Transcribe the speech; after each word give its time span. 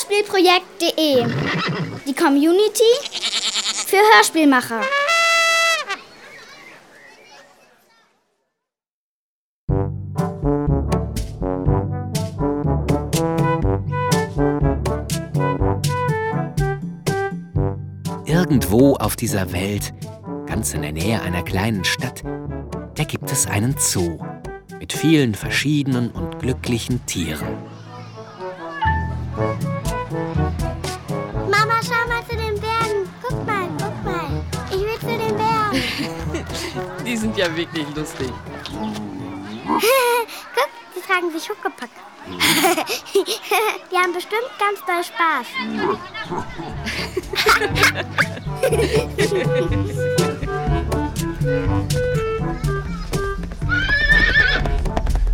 Hörspielprojekt.de. 0.00 1.26
Die 2.06 2.14
Community 2.14 2.82
für 3.86 3.98
Hörspielmacher. 4.14 4.80
Irgendwo 18.24 18.94
auf 18.96 19.16
dieser 19.16 19.52
Welt, 19.52 19.92
ganz 20.46 20.72
in 20.72 20.80
der 20.80 20.92
Nähe 20.92 21.20
einer 21.20 21.42
kleinen 21.42 21.84
Stadt, 21.84 22.22
da 22.94 23.04
gibt 23.04 23.30
es 23.30 23.46
einen 23.46 23.74
Zoo 23.76 24.18
mit 24.78 24.94
vielen 24.94 25.34
verschiedenen 25.34 26.10
und 26.10 26.38
glücklichen 26.38 27.04
Tieren. 27.04 27.69
Ja 37.40 37.56
wirklich 37.56 37.86
lustig. 37.96 38.28
guck, 39.64 39.80
die 40.94 41.00
tragen 41.00 41.32
sich 41.32 41.48
Huckepack. 41.48 41.88
die 43.90 43.96
haben 43.96 44.12
bestimmt 44.12 44.50
ganz 44.58 44.84
doll 44.86 45.02
Spaß. 45.02 45.46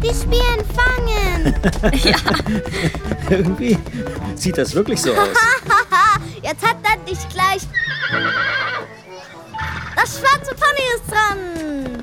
Die 0.03 0.15
spielen 0.15 0.65
Fangen. 0.77 1.41
Irgendwie 3.29 3.77
sieht 4.37 4.57
das 4.57 4.73
wirklich 4.75 5.03
so 5.03 5.13
aus. 5.13 5.29
Jetzt 6.43 6.65
hat 6.65 6.77
er 6.85 6.97
dich 7.05 7.29
gleich. 7.31 7.63
Das 9.97 10.21
schwarze 10.21 10.55
Pony 10.55 10.85
ist 10.95 11.11
dran. 11.11 11.96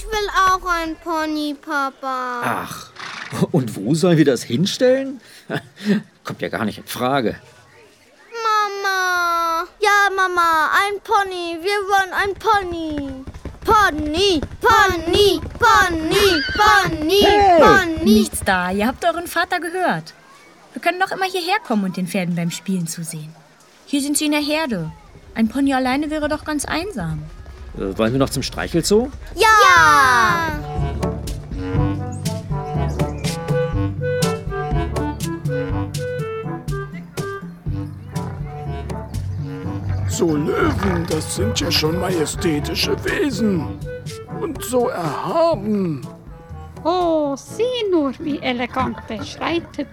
Ich 0.00 0.06
will 0.06 0.30
auch 0.48 0.64
ein 0.64 0.96
Pony, 0.96 1.54
Papa. 1.60 2.40
Ach, 2.42 2.90
und 3.52 3.76
wo 3.76 3.94
sollen 3.94 4.16
wir 4.16 4.24
das 4.24 4.42
hinstellen? 4.42 5.20
Kommt 6.24 6.40
ja 6.40 6.48
gar 6.48 6.64
nicht 6.64 6.78
in 6.78 6.86
Frage. 6.86 7.36
Mama. 8.32 9.66
Ja, 9.78 10.08
Mama, 10.16 10.70
ein 10.72 11.00
Pony. 11.04 11.58
Wir 11.60 11.80
wollen 11.84 12.12
ein 12.14 12.34
Pony. 12.34 13.24
Pony, 13.62 14.40
Pony, 14.62 15.38
Pony, 15.58 16.42
Pony, 16.56 17.20
Hey! 17.22 17.60
Pony. 17.60 18.04
Nichts 18.04 18.40
da, 18.42 18.70
ihr 18.70 18.86
habt 18.86 19.04
euren 19.04 19.26
Vater 19.26 19.60
gehört. 19.60 20.14
Wir 20.72 20.80
können 20.80 20.98
doch 20.98 21.12
immer 21.12 21.26
hierher 21.26 21.58
kommen 21.62 21.84
und 21.84 21.98
den 21.98 22.06
Pferden 22.06 22.36
beim 22.36 22.50
Spielen 22.50 22.86
zusehen. 22.86 23.34
Hier 23.84 24.00
sind 24.00 24.16
sie 24.16 24.26
in 24.26 24.32
der 24.32 24.40
Herde. 24.40 24.90
Ein 25.34 25.48
Pony 25.48 25.74
alleine 25.74 26.08
wäre 26.08 26.30
doch 26.30 26.46
ganz 26.46 26.64
einsam. 26.64 27.22
Äh, 27.76 27.96
wollen 27.98 28.12
wir 28.12 28.18
noch 28.18 28.30
zum 28.30 28.42
Streichelzoo? 28.42 29.10
Ja. 29.34 30.58
So 40.08 40.36
Löwen, 40.36 41.06
das 41.08 41.36
sind 41.36 41.58
ja 41.60 41.70
schon 41.70 41.98
majestätische 41.98 42.92
Wesen. 43.04 43.78
Und 44.40 44.62
so 44.62 44.88
erhaben. 44.88 46.06
Oh, 46.84 47.34
sieh 47.36 47.90
nur, 47.90 48.12
wie 48.18 48.38
elegant 48.38 48.98
er 49.08 49.24
schreitet. 49.24 49.88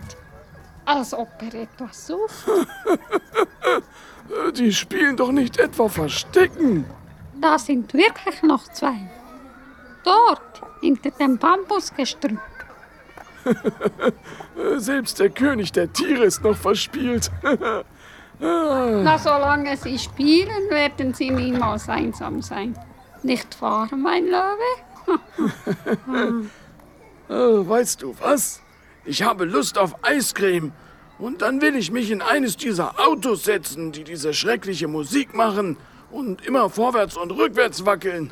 Als 0.85 1.13
ob 1.13 1.29
er 1.39 1.61
etwas 1.61 2.07
sucht. 2.07 2.45
Die 4.57 4.73
spielen 4.73 5.15
doch 5.15 5.31
nicht 5.31 5.57
etwa 5.59 5.87
Verstecken. 5.87 6.85
Da 7.41 7.59
sind 7.59 7.93
wirklich 7.93 8.41
noch 8.43 8.63
zwei. 8.71 9.09
Dort, 10.03 10.61
hinter 10.81 11.11
dem 11.11 11.37
Bambusgestrüpp. 11.37 12.39
Selbst 14.77 15.19
der 15.19 15.29
König 15.29 15.71
der 15.71 15.91
Tiere 15.91 16.25
ist 16.25 16.43
noch 16.43 16.57
verspielt. 16.57 17.31
Na, 18.39 19.17
solange 19.17 19.75
sie 19.77 19.97
spielen, 19.97 20.69
werden 20.69 21.13
sie 21.13 21.31
niemals 21.31 21.89
einsam 21.89 22.41
sein. 22.41 22.77
Nicht 23.23 23.59
wahr, 23.61 23.89
mein 23.95 24.25
Löwe? 24.25 24.57
Äh, 27.29 27.33
weißt 27.69 28.03
du 28.03 28.15
was? 28.19 28.61
Ich 29.05 29.23
habe 29.23 29.45
Lust 29.45 29.77
auf 29.77 29.95
Eiscreme. 30.03 30.71
Und 31.17 31.41
dann 31.41 31.61
will 31.61 31.75
ich 31.75 31.91
mich 31.91 32.11
in 32.11 32.21
eines 32.21 32.57
dieser 32.57 32.99
Autos 32.99 33.43
setzen, 33.43 33.91
die 33.91 34.03
diese 34.03 34.35
schreckliche 34.35 34.87
Musik 34.87 35.33
machen 35.33 35.77
und 36.11 36.45
immer 36.45 36.69
vorwärts 36.69 37.17
und 37.17 37.31
rückwärts 37.31 37.85
wackeln. 37.85 38.31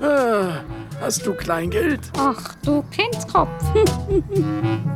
äh, 0.00 0.52
hast 1.00 1.26
du 1.26 1.34
Kleingeld? 1.34 2.00
Ach, 2.16 2.54
du 2.62 2.82
Kindskopf. 2.90 3.50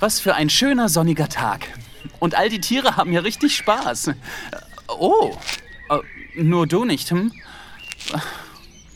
Was 0.00 0.20
für 0.20 0.34
ein 0.36 0.48
schöner 0.48 0.88
sonniger 0.88 1.28
Tag. 1.28 1.66
Und 2.20 2.36
all 2.36 2.48
die 2.48 2.60
Tiere 2.60 2.96
haben 2.96 3.12
ja 3.12 3.20
richtig 3.20 3.56
Spaß. 3.56 4.12
Oh, 4.86 5.36
äh, 5.90 5.98
nur 6.40 6.66
du 6.68 6.84
nicht, 6.84 7.10
hm? 7.10 7.32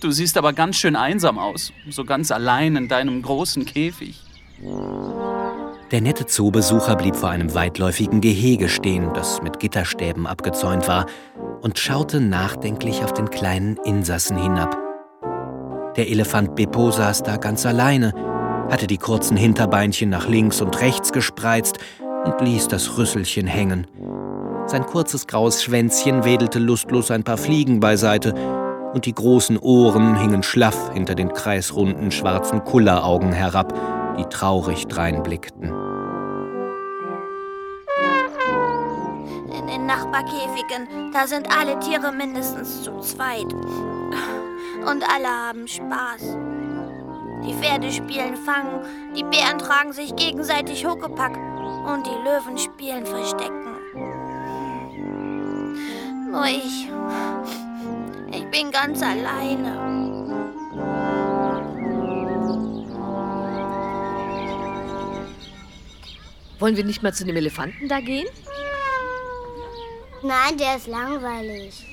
Du 0.03 0.11
siehst 0.11 0.37
aber 0.37 0.53
ganz 0.53 0.77
schön 0.77 0.97
einsam 0.97 1.39
aus. 1.39 1.73
So 1.89 2.05
ganz 2.05 2.33
allein 2.33 2.75
in 2.75 2.89
deinem 2.89 3.23
großen 3.23 3.65
Käfig. 3.65 4.21
Der 5.93 6.01
nette 6.01 6.27
Zoobesucher 6.27 6.97
blieb 6.97 7.15
vor 7.15 7.31
einem 7.31 7.55
weitläufigen 7.55 8.21
Gehege 8.21 8.69
stehen, 8.69 9.13
das 9.15 9.43
mit 9.43 9.61
Gitterstäben 9.61 10.27
abgezäunt 10.27 10.89
war, 10.89 11.07
und 11.61 11.79
schaute 11.79 12.21
nachdenklich 12.21 13.05
auf 13.05 13.13
den 13.13 13.31
kleinen 13.31 13.77
Insassen 13.85 14.37
hinab. 14.37 14.77
Der 15.97 16.09
Elefant 16.09 16.57
Bippo 16.57 16.91
saß 16.91 17.23
da 17.23 17.37
ganz 17.37 17.65
alleine, 17.65 18.13
hatte 18.71 18.89
die 18.89 18.99
kurzen 18.99 19.37
Hinterbeinchen 19.37 20.11
nach 20.11 20.27
links 20.27 20.61
und 20.61 20.81
rechts 20.81 21.13
gespreizt 21.13 21.79
und 22.25 22.41
ließ 22.41 22.67
das 22.67 22.99
Rüsselchen 22.99 23.47
hängen. 23.47 23.87
Sein 24.67 24.85
kurzes 24.85 25.29
graues 25.29 25.63
Schwänzchen 25.63 26.25
wedelte 26.25 26.59
lustlos 26.59 27.13
ein 27.13 27.23
paar 27.23 27.37
Fliegen 27.37 27.79
beiseite, 27.79 28.35
und 28.93 29.07
die 29.07 29.15
großen 29.15 29.59
Ohren 29.59 30.17
hingen 30.17 30.43
schlaff 30.43 30.93
hinter 30.93 31.15
den 31.15 31.33
kreisrunden 31.33 32.11
schwarzen 32.11 32.65
Kulleraugen 32.65 33.33
herab, 33.33 33.73
die 34.19 34.25
traurig 34.25 34.87
dreinblickten. 34.87 35.73
In 39.59 39.67
den 39.67 39.87
Nachbarkäfigen, 39.87 41.13
da 41.13 41.27
sind 41.27 41.49
alle 41.57 41.79
Tiere 41.81 42.13
mindestens 42.13 42.83
zu 42.83 42.99
zweit. 43.01 43.53
Und 43.53 45.05
alle 45.09 45.29
haben 45.29 45.69
Spaß. 45.69 46.37
Die 47.45 47.55
Pferde 47.55 47.91
spielen 47.91 48.37
Fangen, 48.37 48.85
die 49.17 49.25
Bären 49.25 49.59
tragen 49.59 49.93
sich 49.93 50.15
gegenseitig 50.15 50.87
Huckepack 50.87 51.37
und 51.87 52.07
die 52.07 52.11
Löwen 52.11 52.59
spielen 52.59 53.05
Verstecken. 53.07 53.63
Nur 56.31 56.47
ich. 56.47 56.89
Ich 58.53 58.61
bin 58.61 58.71
ganz 58.71 59.03
alleine. 59.03 59.79
Wollen 66.59 66.77
wir 66.77 66.85
nicht 66.85 67.03
mal 67.03 67.15
zu 67.15 67.25
dem 67.25 67.37
Elefanten 67.37 67.89
da 67.89 68.01
gehen? 68.01 68.29
Nein, 70.23 70.59
der 70.59 70.77
ist 70.77 70.87
langweilig. 70.87 71.87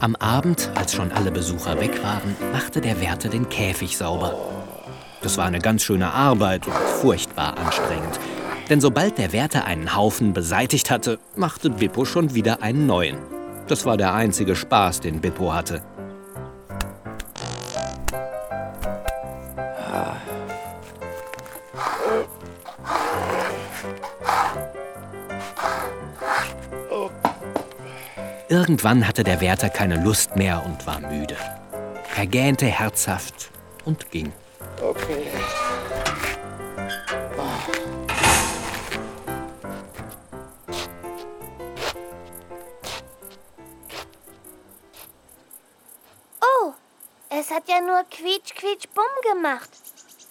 Am 0.00 0.16
Abend, 0.16 0.70
als 0.74 0.94
schon 0.94 1.12
alle 1.12 1.30
Besucher 1.30 1.78
weg 1.78 2.02
waren, 2.02 2.34
machte 2.50 2.80
der 2.80 2.98
Wärter 3.02 3.28
den 3.28 3.46
Käfig 3.50 3.98
sauber. 3.98 4.59
Das 5.22 5.36
war 5.36 5.44
eine 5.44 5.58
ganz 5.58 5.82
schöne 5.82 6.12
Arbeit 6.12 6.66
und 6.66 6.74
furchtbar 6.74 7.58
anstrengend. 7.58 8.18
Denn 8.70 8.80
sobald 8.80 9.18
der 9.18 9.32
Wärter 9.32 9.64
einen 9.64 9.94
Haufen 9.96 10.32
beseitigt 10.32 10.90
hatte, 10.90 11.18
machte 11.36 11.70
Bippo 11.70 12.04
schon 12.04 12.34
wieder 12.34 12.62
einen 12.62 12.86
neuen. 12.86 13.18
Das 13.66 13.84
war 13.84 13.96
der 13.96 14.14
einzige 14.14 14.56
Spaß, 14.56 15.00
den 15.00 15.20
Bippo 15.20 15.52
hatte. 15.52 15.82
Irgendwann 28.48 29.06
hatte 29.06 29.22
der 29.22 29.40
Wärter 29.40 29.68
keine 29.68 30.02
Lust 30.02 30.34
mehr 30.36 30.64
und 30.66 30.86
war 30.86 31.00
müde. 31.00 31.36
Er 32.16 32.26
gähnte 32.26 32.66
herzhaft 32.66 33.50
und 33.84 34.10
ging. 34.10 34.32
Gemacht. 49.50 49.70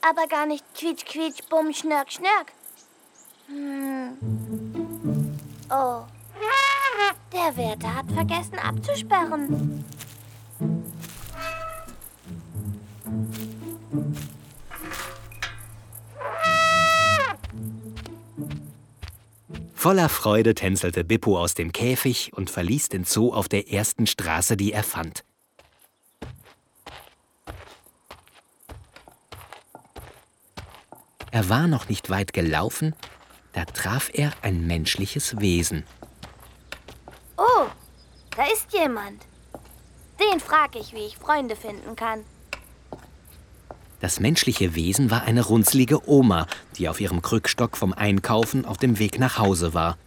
Aber 0.02 0.28
gar 0.28 0.46
nicht 0.46 0.64
quietsch, 0.76 1.06
quietsch, 1.06 1.42
bumm, 1.50 1.74
schnörk, 1.74 2.12
schnörk. 2.12 2.54
Hm. 3.48 4.18
Oh. 5.70 6.04
Der 7.32 7.56
Wärter 7.58 7.94
hat 7.94 8.12
vergessen 8.12 8.58
abzusperren. 8.60 9.86
Voller 19.74 20.10
Freude 20.10 20.56
tänzelte 20.56 21.04
Bippo 21.04 21.40
aus 21.40 21.54
dem 21.54 21.72
Käfig 21.72 22.32
und 22.34 22.50
verließ 22.50 22.90
den 22.90 23.06
Zoo 23.06 23.32
auf 23.32 23.48
der 23.48 23.72
ersten 23.72 24.08
Straße, 24.08 24.58
die 24.58 24.74
er 24.74 24.84
fand. 24.84 25.24
Er 31.32 31.50
war 31.50 31.68
noch 31.68 31.90
nicht 31.90 32.10
weit 32.10 32.34
gelaufen, 32.34 32.96
da 33.54 33.66
traf 33.66 34.10
er 34.14 34.32
ein 34.42 34.66
menschliches 34.66 35.40
Wesen. 35.40 35.84
Oh, 37.38 37.68
da 38.36 38.44
ist 38.54 38.74
jemand. 38.74 39.26
Den 40.20 40.40
frag 40.40 40.76
ich, 40.76 40.94
wie 40.94 41.06
ich 41.06 41.18
Freunde 41.18 41.56
finden 41.56 41.96
kann. 41.96 42.22
Das 44.02 44.20
menschliche 44.20 44.76
Wesen 44.76 45.12
war 45.12 45.24
eine 45.24 45.46
runzlige 45.46 46.10
Oma, 46.10 46.48
die 46.78 46.88
auf 46.88 47.02
ihrem 47.02 47.22
Krückstock 47.22 47.76
vom 47.76 47.94
Einkaufen 47.94 48.66
auf 48.66 48.78
dem 48.78 48.98
Weg 48.98 49.20
nach 49.20 49.38
Hause 49.38 49.74
war. 49.74 49.98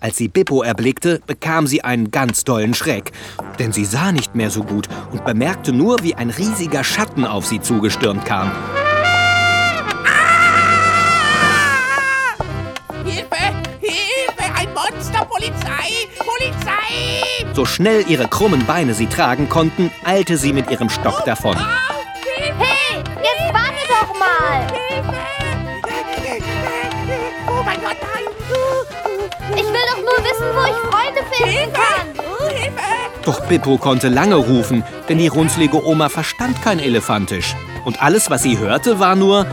Als 0.00 0.16
sie 0.16 0.28
Bippo 0.28 0.62
erblickte, 0.62 1.20
bekam 1.26 1.66
sie 1.66 1.82
einen 1.82 2.10
ganz 2.10 2.44
dollen 2.44 2.72
Schreck, 2.72 3.12
denn 3.58 3.72
sie 3.72 3.84
sah 3.84 4.12
nicht 4.12 4.34
mehr 4.34 4.50
so 4.50 4.62
gut 4.62 4.88
und 5.12 5.24
bemerkte 5.24 5.72
nur, 5.72 6.02
wie 6.02 6.14
ein 6.14 6.30
riesiger 6.30 6.84
Schatten 6.84 7.26
auf 7.26 7.46
sie 7.46 7.60
zugestürmt 7.60 8.24
kam. 8.24 8.52
Polizei! 15.78 16.08
Polizei! 16.18 17.54
So 17.54 17.64
schnell 17.64 18.04
ihre 18.08 18.28
krummen 18.28 18.66
Beine 18.66 18.94
sie 18.94 19.06
tragen 19.06 19.48
konnten, 19.48 19.90
eilte 20.04 20.36
sie 20.36 20.52
mit 20.52 20.70
ihrem 20.70 20.88
Stock 20.88 21.24
davon. 21.24 21.56
Hey, 21.56 23.02
jetzt 23.22 23.52
warte 23.52 23.84
doch 23.88 24.18
mal! 24.18 24.66
Oh 27.48 27.62
mein 27.64 27.80
Gott, 27.80 27.96
nein! 28.00 28.24
Ich 29.56 29.64
will 29.64 29.86
doch 29.90 29.98
nur 29.98 30.24
wissen, 30.24 30.46
wo 30.54 30.64
ich 30.64 30.76
Freunde 30.90 31.22
finden 31.32 31.72
kann. 31.72 32.06
Hilfe! 32.48 32.82
Doch 33.24 33.40
Bippo 33.46 33.76
konnte 33.78 34.08
lange 34.08 34.36
rufen, 34.36 34.84
denn 35.08 35.18
die 35.18 35.28
runzlige 35.28 35.84
Oma 35.84 36.08
verstand 36.08 36.62
kein 36.62 36.78
Elefantisch. 36.78 37.54
Und 37.84 38.02
alles, 38.02 38.30
was 38.30 38.42
sie 38.42 38.58
hörte, 38.58 38.98
war 38.98 39.16
nur 39.16 39.46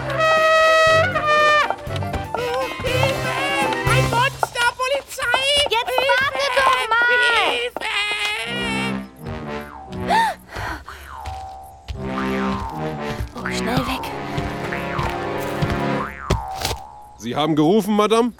haben 17.45 17.56
gerufen, 17.56 17.95
Madame? 17.95 18.33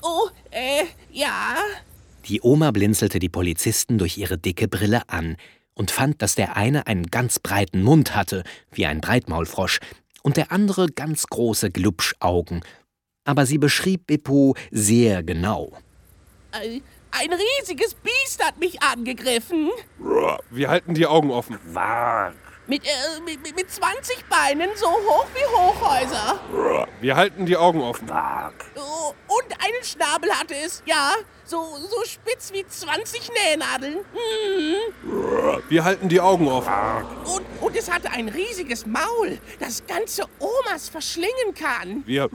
Oh, 0.00 0.28
äh, 0.50 0.84
ja. 1.12 1.56
Die 2.24 2.40
Oma 2.40 2.70
blinzelte 2.70 3.18
die 3.18 3.28
Polizisten 3.28 3.98
durch 3.98 4.16
ihre 4.16 4.38
dicke 4.38 4.68
Brille 4.68 5.02
an 5.08 5.36
und 5.74 5.90
fand, 5.90 6.22
dass 6.22 6.34
der 6.34 6.56
eine 6.56 6.86
einen 6.86 7.08
ganz 7.08 7.38
breiten 7.38 7.82
Mund 7.82 8.16
hatte, 8.16 8.42
wie 8.72 8.86
ein 8.86 9.02
Breitmaulfrosch, 9.02 9.80
und 10.22 10.38
der 10.38 10.50
andere 10.50 10.86
ganz 10.86 11.26
große 11.26 11.70
Glubschaugen. 11.70 12.62
Aber 13.24 13.44
sie 13.44 13.58
beschrieb 13.58 14.06
Bippo 14.06 14.54
sehr 14.70 15.22
genau. 15.22 15.72
Ein, 16.52 16.80
ein 17.10 17.30
riesiges 17.34 17.94
Biest 17.96 18.42
hat 18.42 18.58
mich 18.58 18.82
angegriffen. 18.82 19.68
Wir 20.50 20.70
halten 20.70 20.94
die 20.94 21.06
Augen 21.06 21.30
offen. 21.30 21.58
Mit, 22.68 22.84
äh, 22.84 22.88
mit, 23.24 23.42
mit- 23.42 23.56
mit 23.56 23.70
20 23.70 24.26
Beinen, 24.26 24.68
so 24.76 24.86
hoch 24.88 25.26
wie 25.34 25.56
Hochhäuser. 25.56 26.38
Wir 27.00 27.16
halten 27.16 27.46
die 27.46 27.56
Augen 27.56 27.80
offen. 27.80 28.10
Oh, 28.76 29.14
und 29.26 29.52
einen 29.64 29.82
Schnabel 29.82 30.30
hatte 30.30 30.54
es, 30.54 30.82
ja. 30.84 31.12
So, 31.46 31.62
so 31.78 32.04
spitz 32.04 32.52
wie 32.52 32.66
20 32.66 33.30
Nähnadeln. 33.32 34.00
Mhm. 34.12 35.62
Wir 35.70 35.82
halten 35.82 36.10
die 36.10 36.20
Augen 36.20 36.46
offen. 36.46 36.70
Und, 37.24 37.46
und 37.62 37.74
es 37.74 37.90
hatte 37.90 38.10
ein 38.10 38.28
riesiges 38.28 38.84
Maul, 38.84 39.38
das 39.58 39.86
ganze 39.86 40.24
Omas 40.38 40.90
verschlingen 40.90 41.54
kann. 41.58 42.02
Wir 42.06 42.28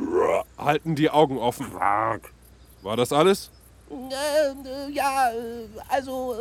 halten 0.58 0.96
die 0.96 1.12
Augen 1.12 1.38
offen. 1.38 1.72
War 1.76 2.98
das 2.98 3.14
alles? 3.14 3.52
Äh, 3.92 3.96
äh, 4.68 4.90
ja, 4.92 5.30
äh, 5.30 5.68
also. 5.90 6.34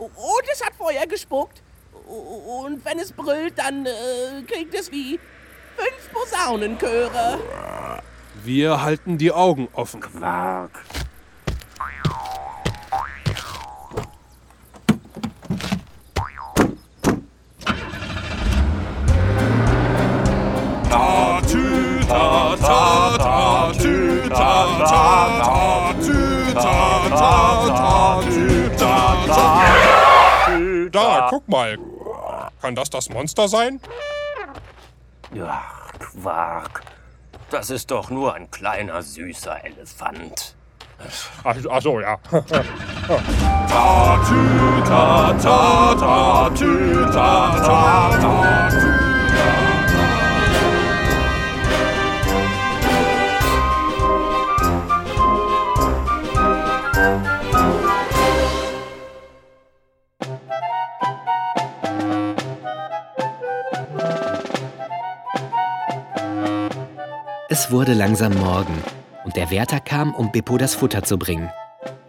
Äh, 0.00 0.02
und 0.02 0.44
es 0.52 0.64
hat 0.64 0.74
Feuer 0.74 1.06
gespuckt. 1.06 1.62
Und 2.08 2.84
wenn 2.84 2.98
es 2.98 3.12
brüllt, 3.12 3.58
dann 3.58 3.84
äh, 3.84 4.42
klingt 4.46 4.74
es 4.74 4.90
wie 4.90 5.20
fünf 5.76 6.12
Posaunenchöre. 6.12 7.38
Wir 8.44 8.82
halten 8.82 9.18
die 9.18 9.32
Augen 9.32 9.68
offen. 9.72 10.00
Da, 30.90 31.28
guck 31.30 31.48
mal. 31.48 31.78
Kann 32.68 32.74
das 32.74 32.90
das 32.90 33.08
Monster 33.08 33.48
sein? 33.48 33.80
Ja, 35.32 35.62
Quark. 35.98 36.82
Das 37.50 37.70
ist 37.70 37.90
doch 37.90 38.10
nur 38.10 38.34
ein 38.34 38.50
kleiner, 38.50 39.00
süßer 39.00 39.64
Elefant. 39.64 40.54
Ach, 41.44 41.56
ach 41.70 41.80
so, 41.80 41.98
ja. 41.98 42.18
Es 67.50 67.70
wurde 67.70 67.94
langsam 67.94 68.34
Morgen 68.34 68.76
und 69.24 69.34
der 69.36 69.50
Wärter 69.50 69.80
kam, 69.80 70.14
um 70.14 70.30
Bippo 70.30 70.58
das 70.58 70.74
Futter 70.74 71.02
zu 71.02 71.16
bringen. 71.16 71.48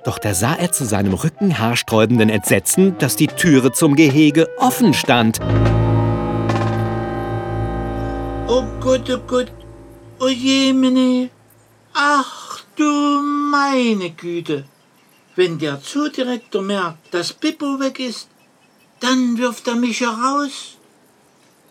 Doch 0.04 0.20
da 0.20 0.34
sah 0.34 0.56
er 0.56 0.74
zu 0.74 0.84
seinem 0.84 1.14
Rücken 1.14 1.58
haarsträubenden 1.58 2.30
Entsetzen, 2.30 2.98
dass 2.98 3.16
die 3.16 3.28
Türe 3.28 3.72
zum 3.72 3.96
Gehege 3.96 4.50
offen 4.58 4.94
stand. 4.94 5.40
Oh 8.50 8.66
Gott, 8.82 9.10
oh 9.10 9.20
Gott. 9.26 9.50
Oh 10.20 10.28
jemine. 10.28 11.30
Ach 11.94 12.62
du 12.76 13.22
meine 13.50 14.10
Güte. 14.10 14.66
Wenn 15.38 15.58
der 15.58 15.82
Zoodirektor 15.82 16.62
merkt, 16.62 17.14
dass 17.14 17.32
Pippo 17.32 17.80
weg 17.80 18.02
ist, 18.02 18.28
dann 19.00 19.38
wirft 19.38 19.70
er 19.70 19.76
mich 19.76 20.02
heraus. 20.02 20.76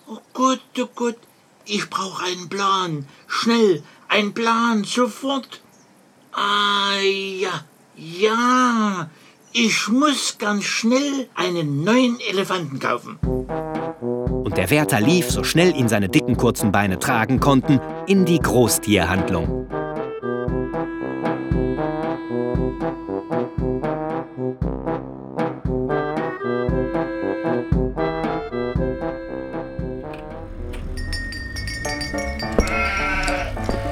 Oh 0.07 0.21
Gott, 0.33 0.63
oh 0.79 0.89
Gott. 0.95 1.19
Ich 1.71 1.91
brauche 1.91 2.25
einen 2.25 2.49
Plan. 2.49 3.07
Schnell, 3.27 3.83
ein 4.09 4.33
Plan, 4.33 4.85
sofort. 4.85 5.61
Ah 6.33 6.99
ja, 7.03 7.63
ja. 7.95 9.11
Ich 9.53 9.89
muss 9.89 10.39
ganz 10.39 10.65
schnell 10.65 11.29
einen 11.35 11.85
neuen 11.85 12.19
Elefanten 12.21 12.79
kaufen. 12.79 13.19
Und 13.21 14.57
der 14.57 14.71
Wärter 14.71 15.01
lief, 15.03 15.31
so 15.31 15.45
schnell 15.45 15.77
ihn 15.77 15.91
seine 15.91 16.09
dicken 16.09 16.39
kurzen 16.39 16.73
Beine 16.73 16.99
tragen 16.99 17.39
konnten, 17.39 17.81
in 18.07 18.25
die 18.25 18.39
Großtierhandlung. 18.39 19.67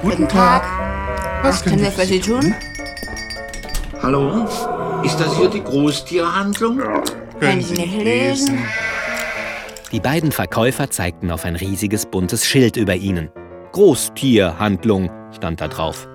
Guten 0.07 0.29
Tag. 0.29 0.63
Was 1.43 1.65
können 1.65 1.81
wir 1.81 1.91
für 1.91 2.07
Sie 2.07 2.21
tun? 2.21 2.55
Hallo? 4.01 4.45
Ist 5.03 5.19
das 5.19 5.37
hier 5.37 5.51
die 5.51 5.65
Großtierhandlung? 5.65 6.81
Können 7.41 7.61
Sie 7.61 7.75
nicht 7.75 8.05
lesen? 8.05 8.57
Die 9.91 9.99
beiden 9.99 10.31
Verkäufer 10.31 10.91
zeigten 10.91 11.33
auf 11.33 11.45
ein 11.45 11.57
riesiges 11.57 12.07
buntes 12.07 12.47
Schild 12.47 12.77
über 12.77 12.95
ihnen. 12.95 13.31
Großtierhandlung 13.73 15.11
stand 15.35 15.61
da 15.61 15.67
drauf. 15.67 16.07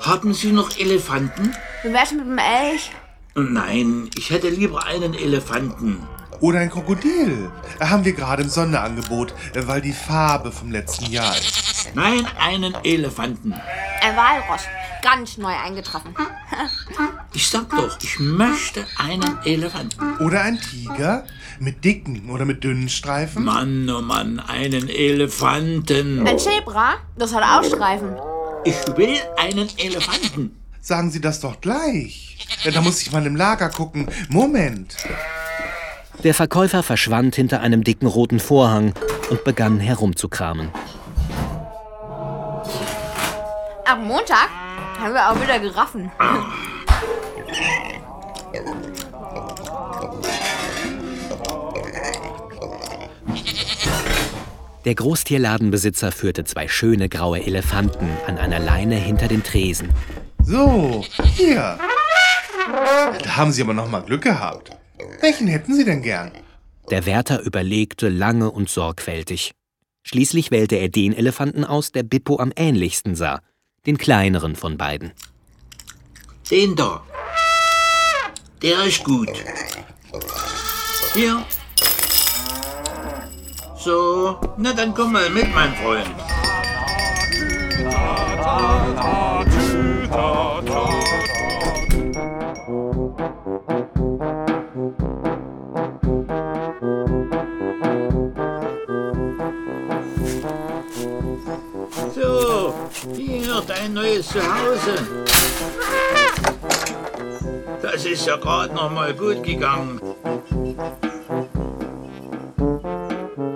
Haben 0.00 0.32
Sie 0.32 0.52
noch 0.52 0.74
Elefanten? 0.78 1.54
Wie 1.82 1.92
wär's 1.92 2.12
mit 2.12 2.24
dem 2.24 2.38
Elch? 2.38 2.92
Nein, 3.34 4.08
ich 4.16 4.30
hätte 4.30 4.48
lieber 4.48 4.86
einen 4.86 5.12
Elefanten. 5.12 5.98
Oder 6.40 6.60
ein 6.60 6.70
Krokodil. 6.70 7.50
Haben 7.78 8.06
wir 8.06 8.14
gerade 8.14 8.42
im 8.42 8.48
Sonderangebot, 8.48 9.34
weil 9.54 9.82
die 9.82 9.92
Farbe 9.92 10.50
vom 10.50 10.72
letzten 10.72 11.12
Jahr 11.12 11.36
ist. 11.36 11.65
Nein, 11.94 12.26
einen 12.38 12.74
Elefanten. 12.84 13.52
Ein 13.52 14.16
Walross. 14.16 14.62
Ganz 15.02 15.38
neu 15.38 15.52
eingetroffen. 15.54 16.14
Ich 17.32 17.48
sag 17.48 17.70
doch, 17.70 17.98
ich 18.02 18.18
möchte 18.18 18.84
einen 18.98 19.38
Elefanten. 19.44 20.18
Oder 20.18 20.42
ein 20.42 20.60
Tiger 20.60 21.24
mit 21.60 21.84
dicken 21.84 22.28
oder 22.30 22.44
mit 22.44 22.64
dünnen 22.64 22.88
Streifen. 22.88 23.44
Mann, 23.44 23.88
oh 23.88 24.00
Mann, 24.00 24.40
einen 24.40 24.88
Elefanten. 24.88 26.26
Ein 26.26 26.38
Zebra? 26.38 26.94
Das 27.16 27.34
hat 27.34 27.42
auch 27.42 27.64
Streifen. 27.64 28.16
Ich 28.64 28.76
will 28.96 29.16
einen 29.36 29.68
Elefanten. 29.76 30.56
Sagen 30.80 31.10
Sie 31.10 31.20
das 31.20 31.40
doch 31.40 31.60
gleich. 31.60 32.36
Ja, 32.64 32.70
da 32.70 32.80
muss 32.80 33.00
ich 33.02 33.12
mal 33.12 33.24
im 33.26 33.36
Lager 33.36 33.68
gucken. 33.70 34.08
Moment. 34.28 34.96
Der 36.24 36.34
Verkäufer 36.34 36.82
verschwand 36.82 37.36
hinter 37.36 37.60
einem 37.60 37.84
dicken 37.84 38.06
roten 38.06 38.40
Vorhang 38.40 38.94
und 39.30 39.44
begann 39.44 39.78
herumzukramen. 39.78 40.70
Am 43.88 44.04
Montag 44.04 44.48
haben 44.98 45.14
wir 45.14 45.30
auch 45.30 45.40
wieder 45.40 45.60
Giraffen. 45.60 46.10
Der 54.84 54.94
Großtierladenbesitzer 54.94 56.10
führte 56.10 56.44
zwei 56.44 56.66
schöne 56.66 57.08
graue 57.08 57.44
Elefanten 57.44 58.08
an 58.26 58.38
einer 58.38 58.58
Leine 58.58 58.96
hinter 58.96 59.28
den 59.28 59.44
Tresen. 59.44 59.90
So, 60.42 61.04
hier. 61.22 61.78
Da 63.22 63.36
haben 63.36 63.52
Sie 63.52 63.62
aber 63.62 63.74
noch 63.74 63.88
mal 63.88 64.02
Glück 64.02 64.22
gehabt. 64.22 64.70
Welchen 65.20 65.46
hätten 65.46 65.74
Sie 65.74 65.84
denn 65.84 66.02
gern? 66.02 66.32
Der 66.90 67.06
Wärter 67.06 67.40
überlegte 67.40 68.08
lange 68.08 68.50
und 68.50 68.68
sorgfältig. 68.68 69.52
Schließlich 70.02 70.50
wählte 70.50 70.74
er 70.74 70.88
den 70.88 71.12
Elefanten 71.12 71.64
aus, 71.64 71.92
der 71.92 72.02
Bippo 72.02 72.38
am 72.38 72.52
ähnlichsten 72.56 73.14
sah. 73.14 73.40
Den 73.86 73.98
kleineren 73.98 74.56
von 74.56 74.76
beiden. 74.76 75.12
Den 76.50 76.74
da. 76.74 77.02
Der 78.60 78.84
ist 78.84 79.04
gut. 79.04 79.30
Hier. 81.14 81.44
So, 83.78 84.40
na 84.56 84.72
dann 84.72 84.92
komm 84.92 85.12
mal 85.12 85.30
mit, 85.30 85.54
mein 85.54 85.74
Freund. 85.76 86.10
Hier 103.14 103.62
dein 103.66 103.94
neues 103.94 104.28
Zuhause. 104.28 104.94
Das 107.82 108.04
ist 108.04 108.26
ja 108.26 108.36
gerade 108.36 108.74
noch 108.74 108.90
mal 108.90 109.14
gut 109.14 109.42
gegangen. 109.42 110.00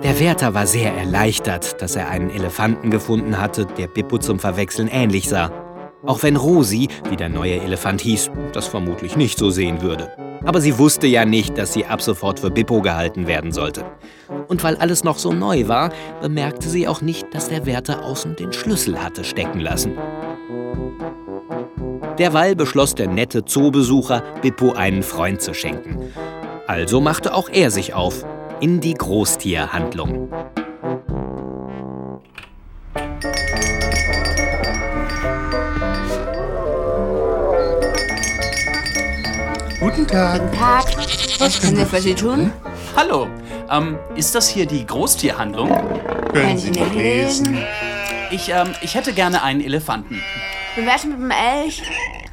Der 0.03 0.19
Wärter 0.19 0.53
war 0.53 0.67
sehr 0.67 0.93
erleichtert, 0.95 1.81
dass 1.81 1.95
er 1.95 2.09
einen 2.09 2.29
Elefanten 2.29 2.91
gefunden 2.91 3.39
hatte, 3.39 3.65
der 3.65 3.87
Bippo 3.87 4.17
zum 4.17 4.39
Verwechseln 4.39 4.87
ähnlich 4.87 5.27
sah. 5.27 5.51
Auch 6.03 6.23
wenn 6.23 6.35
Rosi, 6.35 6.87
wie 7.09 7.15
der 7.15 7.29
neue 7.29 7.61
Elefant 7.61 8.01
hieß, 8.01 8.31
das 8.53 8.67
vermutlich 8.67 9.15
nicht 9.15 9.37
so 9.37 9.49
sehen 9.51 9.81
würde. 9.81 10.11
Aber 10.43 10.59
sie 10.59 10.77
wusste 10.79 11.07
ja 11.07 11.25
nicht, 11.25 11.57
dass 11.57 11.73
sie 11.73 11.85
ab 11.85 12.01
sofort 12.01 12.39
für 12.39 12.49
Bippo 12.49 12.81
gehalten 12.81 13.27
werden 13.27 13.51
sollte. 13.51 13.85
Und 14.51 14.65
weil 14.65 14.75
alles 14.75 15.05
noch 15.05 15.17
so 15.17 15.31
neu 15.31 15.69
war, 15.69 15.91
bemerkte 16.21 16.67
sie 16.67 16.85
auch 16.85 16.99
nicht, 16.99 17.33
dass 17.33 17.47
der 17.47 17.65
Wärter 17.65 18.03
außen 18.03 18.35
den 18.35 18.51
Schlüssel 18.51 19.01
hatte 19.01 19.23
stecken 19.23 19.61
lassen. 19.61 19.97
Derweil 22.17 22.57
beschloss 22.57 22.93
der 22.93 23.07
nette 23.07 23.45
Zoobesucher, 23.45 24.21
Bippo 24.41 24.73
einen 24.73 25.03
Freund 25.03 25.41
zu 25.41 25.53
schenken. 25.53 26.11
Also 26.67 26.99
machte 26.99 27.33
auch 27.33 27.47
er 27.47 27.71
sich 27.71 27.93
auf 27.93 28.25
in 28.59 28.81
die 28.81 28.93
Großtierhandlung. 28.93 30.27
Guten 39.79 40.07
Tag. 40.07 40.41
Guten 40.41 40.57
Tag. 40.57 40.85
Was 41.39 41.61
können 41.61 41.77
wir 41.77 41.85
für 41.85 42.01
Sie 42.01 42.13
tun? 42.13 42.51
Hallo, 42.97 43.27
ähm, 43.71 43.97
ist 44.15 44.35
das 44.35 44.49
hier 44.49 44.65
die 44.65 44.85
Großtierhandlung? 44.85 45.69
Können 46.33 46.57
Sie 46.57 46.71
nicht 46.71 46.93
lesen? 46.93 47.57
Ich, 48.29 48.49
ähm, 48.49 48.73
ich 48.81 48.95
hätte 48.95 49.13
gerne 49.13 49.43
einen 49.43 49.61
Elefanten. 49.61 50.21
Wie 50.75 50.85
wär's 50.85 51.03
mit 51.03 51.17
dem 51.17 51.31
Elch? 51.31 51.83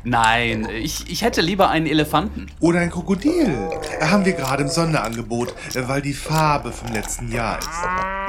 Nein, 0.05 0.69
ich, 0.71 1.11
ich 1.11 1.23
hätte 1.23 1.41
lieber 1.41 1.71
einen 1.71 1.87
Elefanten. 1.87 2.47
Oder 2.61 2.81
ein 2.81 2.91
Krokodil. 2.91 3.53
Haben 4.01 4.25
wir 4.25 4.33
gerade 4.33 4.63
im 4.63 4.69
Sonderangebot, 4.69 5.55
weil 5.75 6.01
die 6.01 6.15
Farbe 6.15 6.73
vom 6.73 6.93
letzten 6.93 7.33
Jahr 7.33 7.59
ist. 7.59 7.69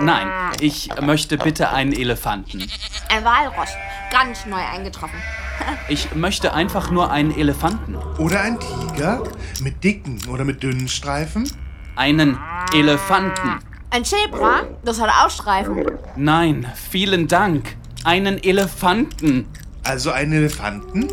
Nein, 0.01 0.27
ich 0.59 0.89
möchte 1.01 1.37
bitte 1.37 1.69
einen 1.69 1.93
Elefanten. 1.93 2.65
Ein 3.09 3.23
Walross. 3.23 3.69
Ganz 4.11 4.45
neu 4.45 4.61
eingetroffen. 4.61 5.19
Ich 5.89 6.15
möchte 6.15 6.53
einfach 6.53 6.89
nur 6.89 7.11
einen 7.11 7.37
Elefanten. 7.37 7.95
Oder 8.17 8.41
ein 8.41 8.57
Tiger 8.59 9.23
mit 9.61 9.83
dicken 9.83 10.17
oder 10.31 10.45
mit 10.45 10.63
dünnen 10.63 10.87
Streifen. 10.87 11.51
Einen 11.99 12.39
Elefanten. 12.73 13.59
Ein 13.89 14.05
Zebra? 14.05 14.61
Das 14.85 15.01
hat 15.01 15.09
auch 15.09 15.29
Streifen. 15.29 15.83
Nein, 16.15 16.65
vielen 16.89 17.27
Dank. 17.27 17.75
Einen 18.05 18.41
Elefanten. 18.41 19.49
Also 19.83 20.11
einen 20.11 20.31
Elefanten? 20.31 21.11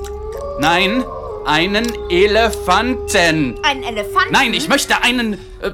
Nein, 0.61 1.03
einen 1.45 1.87
Elefanten. 2.09 3.57
Ein 3.65 3.83
Elefanten? 3.83 4.31
Nein, 4.31 4.55
ich 4.55 4.69
möchte 4.69 5.03
einen. 5.03 5.33
Äh, 5.61 5.73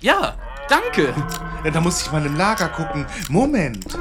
ja, 0.00 0.34
danke. 0.68 1.14
Ja, 1.64 1.70
da 1.70 1.80
muss 1.80 2.02
ich 2.02 2.12
mal 2.12 2.26
im 2.26 2.36
Lager 2.36 2.68
gucken. 2.68 3.06
Moment. 3.30 3.94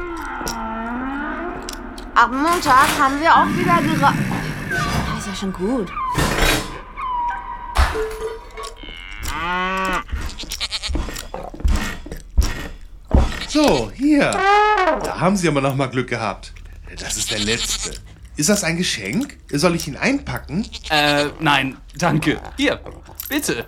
Am 2.16 2.32
Montag 2.32 2.88
haben 3.00 3.22
wir 3.22 3.34
auch 3.34 3.48
wieder 3.48 3.82
Giraffen. 3.82 4.26
Das 4.70 5.20
ist 5.20 5.28
ja 5.28 5.36
schon 5.36 5.54
gut. 5.54 5.90
So, 13.54 13.92
hier. 13.94 14.32
Da 14.32 15.20
haben 15.20 15.38
Sie 15.38 15.48
aber 15.48 15.62
noch 15.62 15.76
mal 15.76 15.86
Glück 15.86 16.10
gehabt. 16.10 16.54
Das 17.00 17.18
ist 17.18 17.30
der 17.30 17.38
letzte. 17.38 17.92
Ist 18.36 18.50
das 18.50 18.64
ein 18.64 18.78
Geschenk? 18.78 19.38
Soll 19.52 19.76
ich 19.76 19.88
ihn 19.88 19.96
einpacken? 19.96 20.68
Äh, 20.90 21.26
nein, 21.40 21.78
danke. 21.96 22.42
Hier, 22.58 22.80
bitte. 23.30 23.64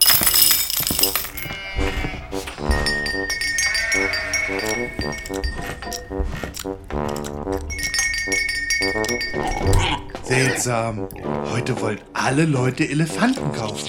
Seltsam. 10.23 11.07
Heute 11.51 11.79
wollen 11.79 12.01
alle 12.13 12.45
Leute 12.45 12.89
Elefanten 12.89 13.51
kaufen. 13.51 13.87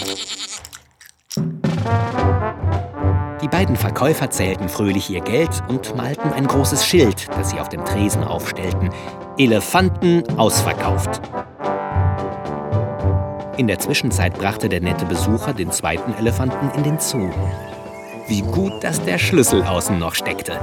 Die 3.47 3.51
beiden 3.57 3.77
Verkäufer 3.77 4.29
zählten 4.29 4.69
fröhlich 4.69 5.09
ihr 5.09 5.21
Geld 5.21 5.63
und 5.69 5.95
malten 5.95 6.33
ein 6.33 6.49
großes 6.49 6.85
Schild, 6.85 7.29
das 7.29 7.51
sie 7.51 7.61
auf 7.61 7.69
dem 7.69 7.85
Tresen 7.85 8.25
aufstellten. 8.25 8.91
Elefanten 9.39 10.25
ausverkauft. 10.37 11.21
In 13.57 13.69
der 13.69 13.79
Zwischenzeit 13.79 14.37
brachte 14.37 14.69
der 14.69 14.81
nette 14.81 15.05
Besucher 15.07 15.53
den 15.53 15.71
zweiten 15.71 16.13
Elefanten 16.15 16.77
in 16.77 16.83
den 16.83 16.99
Zoo. 16.99 17.31
Wie 18.27 18.43
gut, 18.43 18.83
dass 18.83 19.01
der 19.05 19.17
Schlüssel 19.17 19.63
außen 19.63 19.97
noch 19.97 20.17
steckte. 20.17 20.59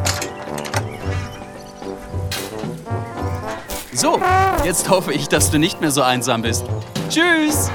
So, 3.93 4.19
jetzt 4.65 4.89
hoffe 4.89 5.13
ich, 5.13 5.29
dass 5.29 5.51
du 5.51 5.57
nicht 5.57 5.79
mehr 5.79 5.91
so 5.91 6.01
einsam 6.01 6.41
bist. 6.41 6.65
Tschüss! 7.07 7.71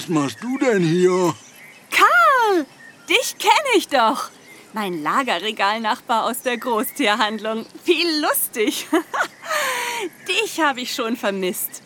Was 0.00 0.08
machst 0.08 0.38
du 0.40 0.56
denn 0.56 0.82
hier? 0.82 1.34
Karl, 1.90 2.64
dich 3.10 3.36
kenne 3.38 3.76
ich 3.76 3.86
doch. 3.88 4.30
Mein 4.72 5.02
Lagerregalnachbar 5.02 6.24
aus 6.24 6.40
der 6.40 6.56
Großtierhandlung. 6.56 7.66
Wie 7.84 8.06
lustig. 8.22 8.86
dich 10.26 10.58
habe 10.62 10.80
ich 10.80 10.94
schon 10.94 11.16
vermisst. 11.16 11.82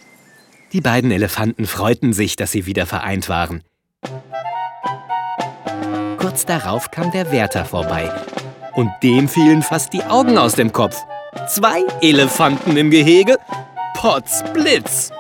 Die 0.73 0.81
beiden 0.81 1.11
Elefanten 1.11 1.67
freuten 1.67 2.13
sich, 2.13 2.37
dass 2.37 2.53
sie 2.53 2.67
wieder 2.67 2.87
vereint 2.87 3.29
waren. 3.29 3.65
Kurz 6.19 6.47
darauf 6.47 6.93
kam 6.93 7.11
der 7.11 7.33
Wärter 7.33 7.65
vorbei. 7.65 8.15
Und 8.75 8.93
dem 9.03 9.29
fielen 9.29 9.65
fast 9.65 9.93
die 9.93 10.05
Augen 10.05 10.39
aus 10.39 10.55
dem 10.55 10.71
Kopf. 10.71 11.03
Zwei 11.49 11.83
Elefanten 12.01 12.77
im 12.77 12.93
Gehege? 12.93 13.39
Potzblitz! 13.95 15.11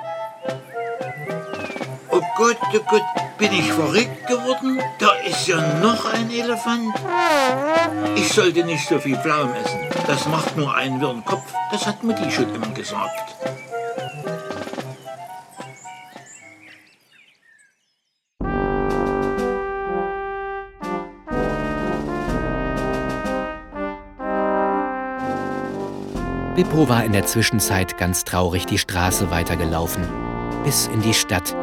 Oh 2.17 2.23
Gott, 2.37 2.57
oh 2.73 2.79
Gott, 2.89 3.03
bin 3.39 3.53
ich 3.53 3.73
verrückt 3.73 4.29
geworden? 4.29 4.81
Da 5.01 5.15
ist 5.27 5.49
ja 5.49 5.57
noch 5.81 6.13
ein 6.13 6.31
Elefant. 6.31 6.95
Ich 8.15 8.29
sollte 8.29 8.63
nicht 8.63 8.87
so 8.87 9.01
viel 9.01 9.17
Pflaumen 9.17 9.53
essen. 9.57 9.81
Das 10.07 10.29
macht 10.29 10.57
nur 10.57 10.73
einen 10.73 11.01
wirren 11.01 11.25
Kopf. 11.25 11.53
Das 11.73 11.85
hat 11.85 12.05
Mutti 12.05 12.31
schon 12.31 12.55
immer 12.55 12.69
gesagt. 12.69 13.35
Bippo 26.55 26.89
war 26.89 27.05
in 27.05 27.11
der 27.11 27.27
Zwischenzeit 27.27 27.99
ganz 27.99 28.23
traurig 28.23 28.67
die 28.67 28.79
Straße 28.79 29.33
weitergelaufen. 29.33 30.07
Bis 30.63 30.87
in 30.87 31.03
die 31.03 31.13
Stadt. 31.13 31.57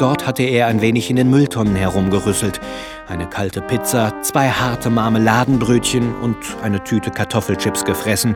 Dort 0.00 0.26
hatte 0.26 0.44
er 0.44 0.66
ein 0.68 0.80
wenig 0.80 1.10
in 1.10 1.16
den 1.16 1.28
Mülltonnen 1.28 1.76
herumgerüsselt. 1.76 2.58
Eine 3.06 3.26
kalte 3.26 3.60
Pizza, 3.60 4.14
zwei 4.22 4.48
harte 4.48 4.88
Marmeladenbrötchen 4.88 6.14
und 6.22 6.38
eine 6.62 6.82
Tüte 6.82 7.10
Kartoffelchips 7.10 7.84
gefressen 7.84 8.34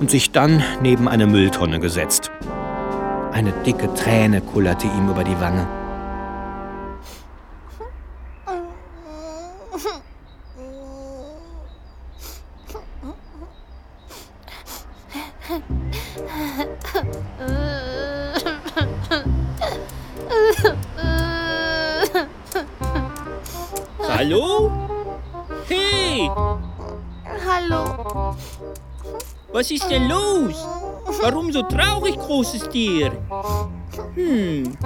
und 0.00 0.10
sich 0.10 0.32
dann 0.32 0.62
neben 0.82 1.08
eine 1.08 1.26
Mülltonne 1.26 1.80
gesetzt. 1.80 2.30
Eine 3.32 3.52
dicke 3.64 3.92
Träne 3.94 4.42
kullerte 4.42 4.86
ihm 4.86 5.08
über 5.08 5.24
die 5.24 5.40
Wange. 5.40 5.77
Hallo? 24.08 24.70
Hey, 25.68 26.30
Hallo. 27.46 28.34
was 29.52 29.70
ist 29.70 29.88
denn 29.90 30.08
los? 30.08 30.66
Warum 31.20 31.52
so 31.52 31.62
traurig, 31.62 32.16
großes 32.18 32.68
Tier? 32.70 33.12
Hm, 34.14 34.76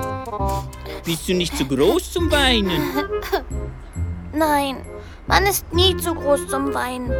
bist 1.04 1.28
du 1.28 1.34
nicht 1.34 1.56
zu 1.56 1.64
groß 1.64 2.12
zum 2.12 2.30
Weinen? 2.30 2.82
Nein, 4.32 4.84
man 5.26 5.44
ist 5.44 5.72
nie 5.72 5.96
zu 5.96 6.14
groß 6.14 6.48
zum 6.48 6.74
Weinen. 6.74 7.12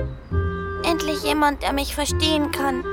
Endlich 0.85 1.23
jemand, 1.23 1.63
der 1.63 1.73
mich 1.73 1.95
verstehen 1.95 2.51
kann. 2.51 2.85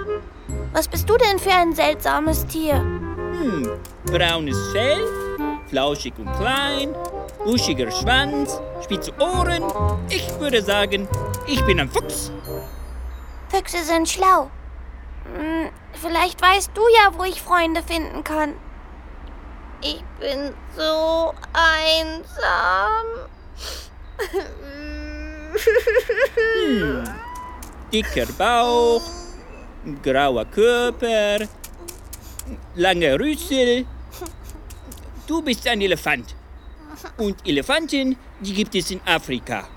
Was 0.72 0.88
bist 0.88 1.10
du 1.10 1.18
denn 1.18 1.40
für 1.40 1.52
ein 1.52 1.74
seltsames 1.74 2.46
Tier? 2.46 2.76
Hm, 2.76 3.70
braunes 4.06 4.72
Fell, 4.72 5.08
flauschig 5.68 6.14
und 6.18 6.32
klein, 6.34 6.94
buschiger 7.44 7.90
Schwanz, 7.92 8.60
spitze 8.84 9.12
Ohren. 9.20 9.64
Ich 10.10 10.28
würde 10.40 10.62
sagen, 10.62 11.08
ich 11.48 11.64
bin 11.66 11.80
ein 11.80 11.90
Fuchs. 11.90 12.32
Füchse 13.50 13.84
sind 13.84 14.08
schlau. 14.10 14.50
Hm, 15.36 15.70
Vielleicht 16.02 16.42
weißt 16.42 16.72
du 16.74 16.82
ja, 16.96 17.12
wo 17.18 17.24
ich 17.24 17.42
Freunde 17.42 17.84
finden 17.84 18.24
kann. 18.24 18.54
Ich 19.82 20.04
bin 20.20 20.54
so 20.78 21.34
einsam. 21.54 23.06
Hm, 26.36 27.04
dicker 27.92 28.26
Bauch, 28.38 29.02
grauer 30.04 30.46
Körper, 30.46 31.40
lange 32.76 33.20
Rüssel. 33.20 33.86
Du 35.28 35.42
bist 35.42 35.68
ein 35.68 35.82
Elefant. 35.82 36.36
Und 37.18 37.48
Elefanten, 37.48 38.18
die 38.40 38.54
gibt 38.54 38.76
es 38.76 38.92
in 38.92 39.02
Afrika. 39.06 39.68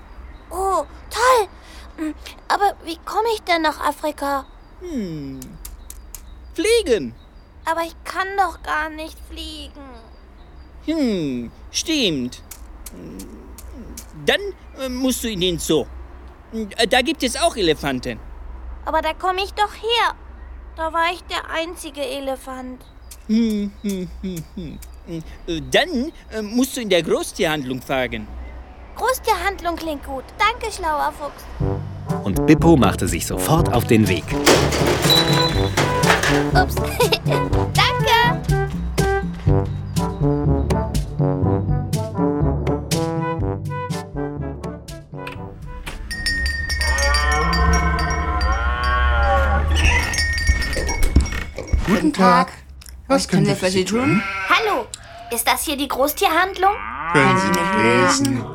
Oh, 0.49 0.85
toll. 1.09 1.47
Hm, 1.97 2.13
Aber 2.47 2.75
wie 2.85 2.97
komme 3.05 3.27
ich 3.35 3.41
denn 3.43 3.61
nach 3.61 3.79
Afrika? 3.79 4.45
Hm. 4.81 5.39
Fliegen. 6.53 7.13
Aber 7.65 7.81
ich 7.81 7.95
kann 8.03 8.27
doch 8.37 8.61
gar 8.63 8.89
nicht 8.89 9.17
fliegen. 9.29 9.81
Hm, 10.85 11.51
stimmt. 11.71 12.41
Dann 14.25 14.41
äh, 14.79 14.89
musst 14.89 15.23
du 15.23 15.29
in 15.29 15.39
den 15.41 15.59
Zoo. 15.59 15.85
Äh, 16.77 16.87
Da 16.87 17.01
gibt 17.01 17.23
es 17.23 17.35
auch 17.35 17.55
Elefanten. 17.55 18.19
Aber 18.85 19.01
da 19.01 19.13
komme 19.13 19.43
ich 19.43 19.53
doch 19.53 19.73
her. 19.73 20.15
Da 20.75 20.91
war 20.91 21.11
ich 21.13 21.23
der 21.23 21.49
einzige 21.49 22.01
Elefant. 22.01 22.83
Hm, 23.27 23.71
hm, 23.81 24.09
hm, 24.21 24.43
hm. 24.55 24.79
Äh, 25.07 25.61
Dann 25.71 26.11
äh, 26.31 26.41
musst 26.41 26.77
du 26.77 26.81
in 26.81 26.89
der 26.89 27.03
Großtierhandlung 27.03 27.81
fragen. 27.81 28.27
Großtierhandlung 28.95 29.75
klingt 29.75 30.05
gut. 30.05 30.23
Danke, 30.37 30.71
schlauer 30.71 31.11
Fuchs. 31.11 31.43
Und 32.23 32.45
Bippo 32.45 32.77
machte 32.77 33.07
sich 33.07 33.25
sofort 33.25 33.73
auf 33.73 33.85
den 33.85 34.07
Weg. 34.07 34.23
Ups. 36.53 36.75
Danke. 37.25 38.13
Guten 51.85 52.13
Tag. 52.13 52.53
Was 53.07 53.27
können 53.27 53.45
wir 53.45 53.55
für 53.55 53.69
Sie 53.69 53.83
tun? 53.83 54.21
Hallo. 54.63 54.87
Ist 55.31 55.47
das 55.47 55.63
hier 55.63 55.77
die 55.77 55.87
Großtierhandlung? 55.87 56.73
Können 57.11 57.39
Sie 57.39 57.47
nicht 57.47 57.75
lesen? 57.77 58.45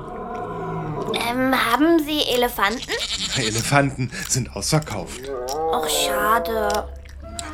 Ähm, 1.29 1.55
haben 1.55 1.99
Sie 2.05 2.23
Elefanten? 2.35 2.93
Elefanten 3.37 4.11
sind 4.29 4.55
ausverkauft. 4.55 5.21
Och, 5.49 5.89
schade. 5.89 6.89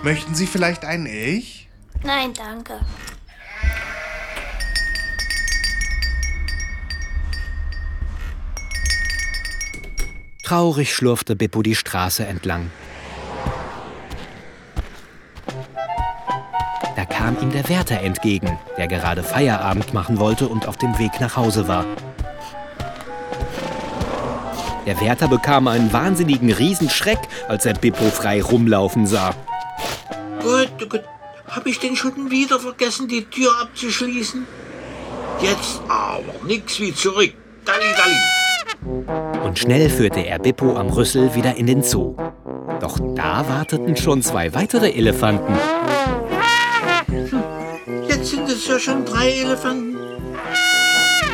Möchten 0.02 0.34
Sie 0.34 0.46
vielleicht 0.46 0.84
einen 0.84 1.06
Elch? 1.06 1.68
Nein, 2.02 2.32
danke. 2.34 2.80
Traurig 10.42 10.94
schlurfte 10.94 11.36
Bippo 11.36 11.62
die 11.62 11.74
Straße 11.74 12.26
entlang. 12.26 12.70
Kam 17.24 17.38
ihm 17.40 17.52
der 17.52 17.66
Wärter 17.70 18.00
entgegen, 18.00 18.58
der 18.76 18.86
gerade 18.86 19.22
Feierabend 19.22 19.94
machen 19.94 20.18
wollte 20.18 20.46
und 20.46 20.68
auf 20.68 20.76
dem 20.76 20.98
Weg 20.98 21.22
nach 21.22 21.36
Hause 21.36 21.66
war. 21.68 21.86
Der 24.84 25.00
Wärter 25.00 25.28
bekam 25.28 25.66
einen 25.66 25.90
wahnsinnigen 25.90 26.52
Riesenschreck, 26.52 27.20
als 27.48 27.64
er 27.64 27.72
Bippo 27.72 28.04
frei 28.10 28.42
rumlaufen 28.42 29.06
sah. 29.06 29.34
Gut, 30.42 30.90
Gott, 30.90 31.04
hab 31.48 31.66
ich 31.66 31.78
denn 31.78 31.96
schon 31.96 32.30
wieder 32.30 32.60
vergessen, 32.60 33.08
die 33.08 33.24
Tür 33.24 33.50
abzuschließen? 33.62 34.46
Jetzt 35.40 35.80
aber 35.88 36.34
nix 36.46 36.78
wie 36.78 36.94
zurück. 36.94 37.32
Dalli, 37.64 37.86
dalli. 37.96 39.46
Und 39.46 39.58
schnell 39.58 39.88
führte 39.88 40.20
er 40.20 40.38
Bippo 40.38 40.76
am 40.76 40.90
Rüssel 40.90 41.34
wieder 41.34 41.56
in 41.56 41.68
den 41.68 41.82
Zoo. 41.82 42.16
Doch 42.80 42.98
da 43.16 43.48
warteten 43.48 43.96
schon 43.96 44.20
zwei 44.20 44.52
weitere 44.52 44.90
Elefanten. 44.90 45.54
Es 48.64 48.70
ja 48.70 48.78
schon 48.78 49.04
drei 49.04 49.30
Elefanten. 49.30 49.98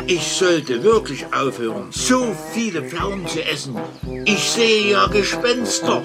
Ich 0.05 0.21
sollte 0.33 0.83
wirklich 0.83 1.25
aufhören, 1.33 1.87
so 1.89 2.35
viele 2.51 2.83
Pflaumen 2.83 3.25
zu 3.25 3.41
essen. 3.45 3.77
Ich 4.25 4.49
sehe 4.49 4.91
ja 4.91 5.07
Gespenster. 5.07 6.03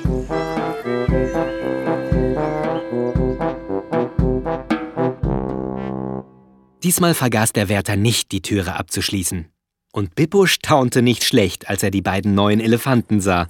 Diesmal 6.85 7.15
vergaß 7.15 7.53
der 7.55 7.69
Wärter 7.69 7.97
nicht, 7.97 8.31
die 8.31 8.43
Türe 8.43 8.77
abzuschließen. 8.77 9.51
Und 9.93 10.15
Bippo 10.15 10.47
staunte 10.47 11.03
nicht 11.03 11.25
schlecht, 11.25 11.69
als 11.69 11.83
er 11.83 11.91
die 11.91 12.03
beiden 12.03 12.37
neuen 12.37 12.61
Elefanten 12.61 13.21
sah. 13.21 13.49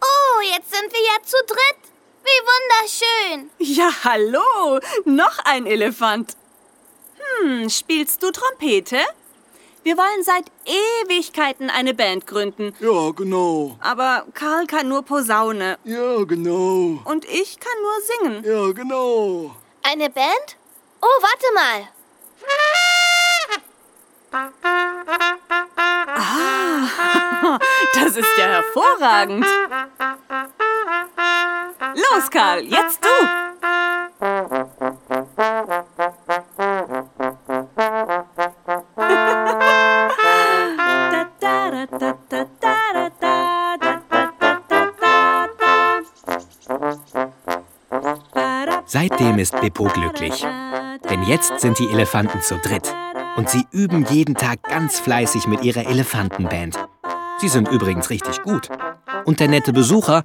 Oh, 0.00 0.40
jetzt 0.54 0.70
sind 0.70 0.92
wir 0.92 1.00
ja 1.00 1.24
zu 1.24 1.36
dritt. 1.48 1.85
Wie 2.26 2.42
wunderschön. 2.50 3.50
Ja, 3.58 3.88
hallo. 4.02 4.80
Noch 5.04 5.38
ein 5.44 5.64
Elefant. 5.64 6.36
Hm, 7.40 7.70
spielst 7.70 8.20
du 8.20 8.32
Trompete? 8.32 8.98
Wir 9.84 9.96
wollen 9.96 10.24
seit 10.24 10.46
Ewigkeiten 10.64 11.70
eine 11.70 11.94
Band 11.94 12.26
gründen. 12.26 12.74
Ja, 12.80 13.10
genau. 13.12 13.76
Aber 13.80 14.26
Karl 14.34 14.66
kann 14.66 14.88
nur 14.88 15.04
Posaune. 15.04 15.78
Ja, 15.84 16.24
genau. 16.24 17.00
Und 17.04 17.24
ich 17.26 17.60
kann 17.60 17.80
nur 17.80 18.00
singen. 18.00 18.44
Ja, 18.44 18.72
genau. 18.72 19.54
Eine 19.84 20.10
Band? 20.10 20.56
Oh, 21.00 21.22
warte 21.22 21.46
mal. 21.54 21.88
Ah, 26.08 27.58
das 27.94 28.16
ist 28.16 28.36
ja 28.36 28.46
hervorragend. 28.46 29.46
Karl, 32.30 32.64
jetzt 32.64 33.00
du. 33.04 33.08
Seitdem 48.86 49.38
ist 49.38 49.60
Bippo 49.60 49.84
glücklich. 49.84 50.46
Denn 51.10 51.22
jetzt 51.24 51.60
sind 51.60 51.78
die 51.78 51.88
Elefanten 51.88 52.40
zu 52.40 52.58
dritt. 52.58 52.94
Und 53.36 53.50
sie 53.50 53.66
üben 53.70 54.06
jeden 54.08 54.34
Tag 54.34 54.62
ganz 54.62 54.98
fleißig 54.98 55.46
mit 55.46 55.62
ihrer 55.62 55.86
Elefantenband. 55.86 56.78
Sie 57.38 57.48
sind 57.48 57.68
übrigens 57.68 58.08
richtig 58.08 58.42
gut. 58.42 58.70
Und 59.24 59.40
der 59.40 59.48
nette 59.48 59.72
Besucher, 59.72 60.22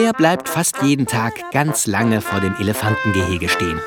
der 0.00 0.14
bleibt 0.14 0.48
fast 0.48 0.80
jeden 0.80 1.06
Tag 1.06 1.34
ganz 1.52 1.86
lange 1.86 2.22
vor 2.22 2.40
dem 2.40 2.54
Elefantengehege 2.54 3.50
stehen. 3.50 3.82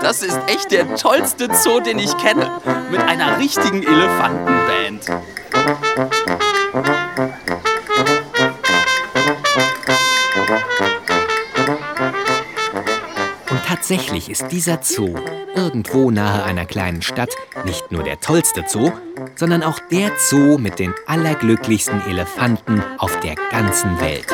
Das 0.00 0.20
ist 0.20 0.36
echt 0.48 0.72
der 0.72 0.96
tollste 0.96 1.48
Zoo, 1.54 1.78
den 1.78 2.00
ich 2.00 2.16
kenne. 2.16 2.50
Mit 2.90 3.00
einer 3.00 3.38
richtigen 3.38 3.84
Elefantenband. 3.84 5.08
Und 13.50 13.64
tatsächlich 13.68 14.30
ist 14.30 14.46
dieser 14.50 14.80
Zoo 14.82 15.14
irgendwo 15.54 16.10
nahe 16.10 16.42
einer 16.42 16.66
kleinen 16.66 17.02
Stadt 17.02 17.30
nicht 17.64 17.92
nur 17.92 18.02
der 18.02 18.18
tollste 18.18 18.64
Zoo, 18.66 18.90
sondern 19.36 19.62
auch 19.62 19.78
der 19.92 20.10
Zoo 20.18 20.58
mit 20.58 20.80
den 20.80 20.92
allerglücklichsten 21.06 22.04
Elefanten 22.08 22.82
auf 22.98 23.20
der 23.20 23.36
ganzen 23.52 24.00
Welt. 24.00 24.26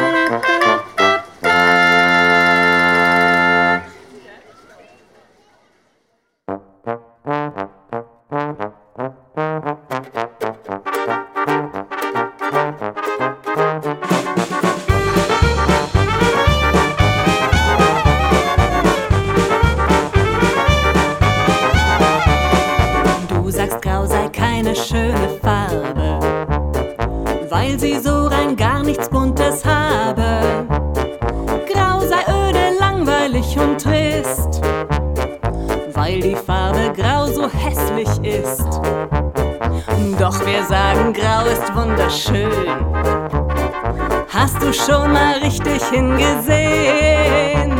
Du 44.68 44.74
schon 44.74 45.12
mal 45.12 45.34
richtig 45.38 45.82
hingesehen? 45.84 47.72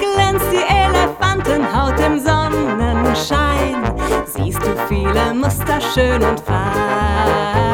Glänzt 0.00 0.46
die 0.50 0.64
Elefantenhaut 0.66 2.00
im 2.00 2.18
Sonnenschein? 2.18 3.76
Siehst 4.26 4.60
du 4.62 4.74
viele 4.88 5.34
Muster 5.34 5.80
schön 5.80 6.22
und 6.24 6.40
fein? 6.40 7.65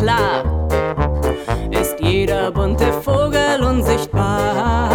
Sonnenklar, 0.00 0.42
ist 1.70 2.00
jeder 2.00 2.50
bunte 2.50 2.92
Vogel 3.02 3.62
unsichtbar. 3.62 4.88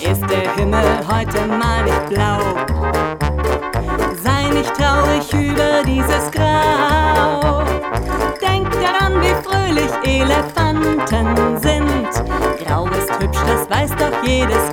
Ist 0.00 0.22
der 0.30 0.54
Himmel 0.56 1.00
heute 1.08 1.46
mal 1.46 1.82
nicht 1.84 2.08
blau? 2.08 2.38
Sei 4.22 4.48
nicht 4.52 4.72
traurig 4.74 5.32
über 5.32 5.82
dieses 5.84 6.30
Grau. 6.30 7.62
Denk 8.40 8.70
daran, 8.70 9.20
wie 9.20 9.34
fröhlich 9.42 9.92
Elefanten 10.04 11.58
sind. 11.58 12.10
Grau 12.64 12.86
ist 12.86 13.12
hübsch, 13.20 13.40
das 13.46 13.68
weiß 13.70 13.90
doch 13.96 14.22
jedes 14.24 14.71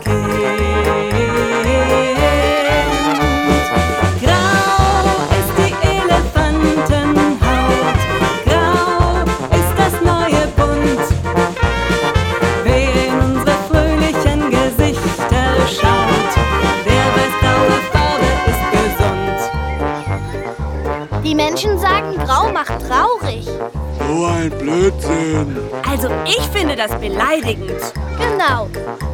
So 24.20 24.26
ein 24.26 24.50
Blödsinn. 24.50 25.58
Also 25.90 26.10
ich 26.26 26.42
finde 26.50 26.76
das 26.76 26.92
beleidigend. 27.00 27.80
Genau. 28.18 28.68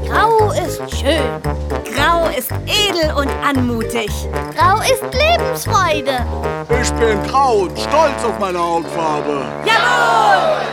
Grau 0.08 0.52
ist 0.52 0.82
schön. 1.00 1.22
Grau 1.96 2.28
ist 2.36 2.50
edel 2.66 3.14
und 3.14 3.30
anmutig. 3.48 4.10
Grau 4.58 4.80
ist 4.80 5.04
Lebensfreude. 5.14 6.26
Ich 6.82 6.92
bin 6.94 7.22
grau 7.28 7.54
und 7.54 7.78
stolz 7.78 8.26
auf 8.28 8.40
meine 8.40 8.58
Hautfarbe. 8.58 9.46
Jawohl! 9.64 10.66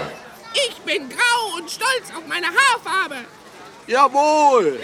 Ich 0.55 0.81
bin 0.81 1.11
grau 1.11 1.59
und 1.59 1.71
stolz 1.71 2.11
auf 2.17 2.27
meine 2.27 2.47
Haarfarbe. 2.47 3.27
Jawohl. 3.87 4.81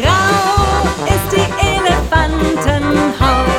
Grau 0.00 0.86
ist 1.08 1.32
die 1.32 1.48
Elefantenhaut. 1.66 3.55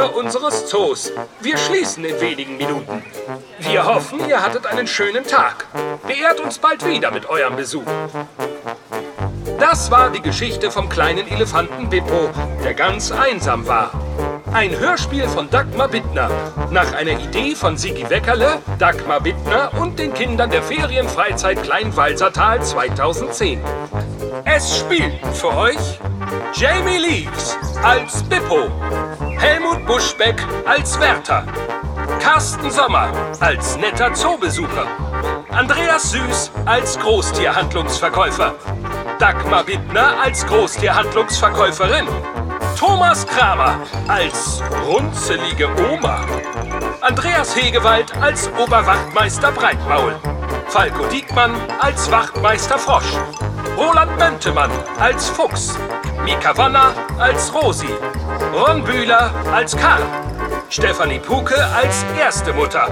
Besucher 0.00 0.16
unseres 0.16 0.66
Zoos, 0.66 1.12
wir 1.40 1.58
schließen 1.58 2.04
in 2.04 2.20
wenigen 2.20 2.56
Minuten. 2.56 3.02
Wir 3.58 3.84
hoffen, 3.84 4.26
ihr 4.28 4.42
hattet 4.42 4.66
einen 4.66 4.86
schönen 4.86 5.26
Tag. 5.26 5.66
Beehrt 6.06 6.40
uns 6.40 6.58
bald 6.58 6.86
wieder 6.86 7.10
mit 7.10 7.28
eurem 7.28 7.56
Besuch. 7.56 7.84
Das 9.58 9.90
war 9.90 10.10
die 10.10 10.22
Geschichte 10.22 10.70
vom 10.70 10.88
kleinen 10.88 11.28
Elefanten 11.28 11.90
Bippo, 11.90 12.30
der 12.64 12.74
ganz 12.74 13.12
einsam 13.12 13.66
war. 13.66 13.90
Ein 14.52 14.76
Hörspiel 14.78 15.28
von 15.28 15.50
Dagmar 15.50 15.88
Bittner, 15.88 16.30
nach 16.70 16.92
einer 16.94 17.12
Idee 17.12 17.54
von 17.54 17.76
Sigi 17.76 18.08
Weckerle, 18.08 18.58
Dagmar 18.78 19.20
Bittner 19.20 19.70
und 19.80 19.98
den 19.98 20.14
Kindern 20.14 20.50
der 20.50 20.62
Ferienfreizeit 20.62 21.62
Kleinwalsertal 21.62 22.62
2010. 22.62 23.60
Es 24.44 24.78
spielten 24.78 25.32
für 25.34 25.54
euch 25.54 26.00
Jamie 26.54 26.98
Leaves 26.98 27.56
als 27.82 28.22
Bippo, 28.24 28.68
Helmut 29.40 29.86
Buschbeck 29.86 30.36
als 30.66 31.00
Wärter, 31.00 31.44
Carsten 32.20 32.70
Sommer 32.70 33.10
als 33.40 33.74
netter 33.78 34.12
Zoobesucher, 34.12 34.86
Andreas 35.48 36.10
Süß 36.10 36.50
als 36.66 36.98
Großtierhandlungsverkäufer, 36.98 38.54
Dagmar 39.18 39.64
Bittner 39.64 40.20
als 40.22 40.46
Großtierhandlungsverkäuferin, 40.46 42.06
Thomas 42.78 43.26
Kramer 43.26 43.80
als 44.08 44.62
runzelige 44.86 45.70
Oma, 45.90 46.20
Andreas 47.00 47.56
Hegewald 47.56 48.14
als 48.20 48.50
Oberwachtmeister 48.62 49.52
Breitmaul, 49.52 50.16
Falco 50.68 51.06
Diekmann 51.06 51.54
als 51.80 52.10
Wachtmeister 52.10 52.78
Frosch, 52.78 53.16
Roland 53.80 54.18
Bentemann 54.18 54.70
als 54.98 55.30
Fuchs, 55.30 55.74
Mika 56.22 56.54
Wanner 56.54 56.92
als 57.18 57.50
Rosi, 57.54 57.88
Ron 58.52 58.84
Bühler 58.84 59.30
als 59.54 59.74
Karl, 59.74 60.02
Stefanie 60.68 61.18
Puke 61.18 61.56
als 61.74 62.04
erste 62.18 62.52
Mutter, 62.52 62.88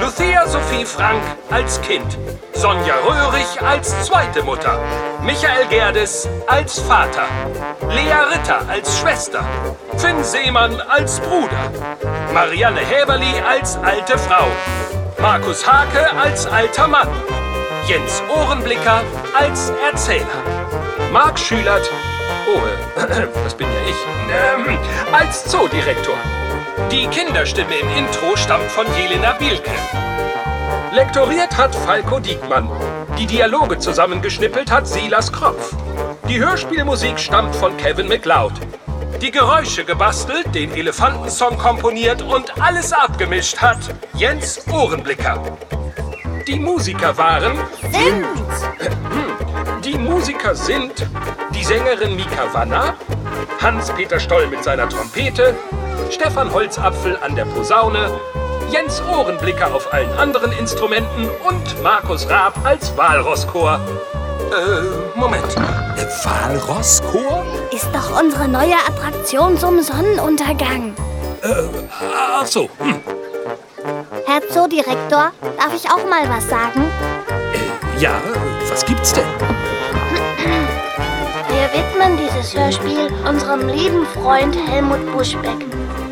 Lucia 0.00 0.46
Sophie 0.48 0.86
Frank 0.86 1.22
als 1.50 1.78
Kind, 1.82 2.16
Sonja 2.54 2.94
Röhrig 3.06 3.60
als 3.62 4.06
zweite 4.06 4.42
Mutter, 4.42 4.78
Michael 5.22 5.66
Gerdes 5.68 6.26
als 6.46 6.80
Vater, 6.80 7.26
Lea 7.90 8.24
Ritter 8.32 8.66
als 8.70 8.98
Schwester, 8.98 9.44
Finn 9.98 10.24
Seemann 10.24 10.80
als 10.80 11.20
Bruder, 11.20 11.70
Marianne 12.32 12.80
Häberli 12.80 13.34
als 13.46 13.76
alte 13.76 14.16
Frau, 14.16 14.46
Markus 15.18 15.66
Hake 15.66 16.10
als 16.16 16.46
alter 16.46 16.88
Mann, 16.88 17.08
Jens 17.86 18.22
Ohrenblicker 18.28 19.02
als 19.36 19.72
Erzähler, 19.84 20.26
Marc 21.12 21.36
Schülert, 21.36 21.90
oh, 22.46 23.00
äh, 23.00 23.26
das 23.44 23.54
bin 23.54 23.66
ja 23.66 23.80
ich, 23.88 24.66
ähm, 24.68 24.78
als 25.12 25.44
Zoodirektor. 25.46 26.14
Die 26.92 27.08
Kinderstimme 27.08 27.74
im 27.74 27.88
Intro 27.88 28.36
stammt 28.36 28.70
von 28.70 28.86
Jelena 28.96 29.32
Bielke. 29.32 29.72
Lektoriert 30.92 31.56
hat 31.56 31.74
Falco 31.74 32.20
Diekmann. 32.20 32.70
Die 33.18 33.26
Dialoge 33.26 33.78
zusammengeschnippelt 33.78 34.70
hat 34.70 34.86
Silas 34.86 35.32
Kropf. 35.32 35.74
Die 36.28 36.38
Hörspielmusik 36.38 37.18
stammt 37.18 37.54
von 37.56 37.76
Kevin 37.78 38.06
MacLeod. 38.06 38.52
Die 39.20 39.32
Geräusche 39.32 39.84
gebastelt, 39.84 40.54
den 40.54 40.72
Elefantensong 40.72 41.58
komponiert 41.58 42.22
und 42.22 42.62
alles 42.62 42.92
abgemischt 42.92 43.58
hat 43.58 43.78
Jens 44.14 44.60
Ohrenblicker. 44.72 45.42
Die 46.46 46.58
Musiker 46.58 47.16
waren... 47.16 47.58
Sind! 47.90 48.26
Die 49.84 49.98
Musiker 49.98 50.54
sind 50.54 51.06
die 51.54 51.64
Sängerin 51.64 52.16
Mika 52.16 52.52
Wanner, 52.52 52.94
Hans-Peter 53.60 54.18
Stoll 54.18 54.46
mit 54.48 54.64
seiner 54.64 54.88
Trompete, 54.88 55.54
Stefan 56.10 56.52
Holzapfel 56.52 57.16
an 57.22 57.36
der 57.36 57.44
Posaune, 57.44 58.10
Jens 58.70 59.02
Ohrenblicker 59.02 59.74
auf 59.74 59.92
allen 59.92 60.12
anderen 60.14 60.52
Instrumenten 60.52 61.28
und 61.48 61.82
Markus 61.82 62.28
Raab 62.28 62.54
als 62.64 62.96
Walrosschor. 62.96 63.80
Äh, 64.50 65.18
Moment. 65.18 65.56
Walrosschor? 66.24 67.44
Ist 67.70 67.88
doch 67.92 68.20
unsere 68.20 68.48
neue 68.48 68.76
Attraktion 68.88 69.58
zum 69.58 69.80
Sonnenuntergang. 69.82 70.94
Äh, 71.42 71.68
ach 72.34 72.46
so. 72.46 72.68
Hm. 72.78 73.21
Herr 74.32 74.48
Zoodirektor, 74.48 75.30
darf 75.58 75.74
ich 75.74 75.90
auch 75.90 76.08
mal 76.08 76.26
was 76.26 76.48
sagen? 76.48 76.90
Ja, 77.98 78.18
was 78.66 78.82
gibt's 78.86 79.12
denn? 79.12 79.26
Wir 81.50 81.68
widmen 81.74 82.16
dieses 82.16 82.56
Hörspiel 82.56 83.12
unserem 83.28 83.68
lieben 83.68 84.06
Freund 84.06 84.56
Helmut 84.56 85.04
Buschbeck, 85.12 85.66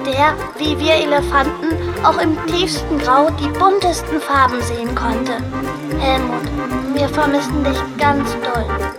der, 0.05 0.35
wie 0.59 0.79
wir 0.79 0.97
Elefanten, 0.97 1.71
auch 2.05 2.19
im 2.21 2.37
tiefsten 2.45 2.99
Grau 2.99 3.31
die 3.31 3.49
buntesten 3.59 4.21
Farben 4.21 4.61
sehen 4.61 4.95
konnte. 4.95 5.39
Helmut, 5.99 6.45
wir 6.93 7.09
vermissen 7.09 7.65
dich 7.65 7.81
ganz 7.97 8.37
doll. 8.43 8.90